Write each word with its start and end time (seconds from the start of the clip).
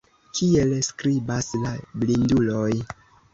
Kiel 0.37 0.71
skribas 0.87 1.51
la 1.67 1.75
blinduloj? 2.05 2.73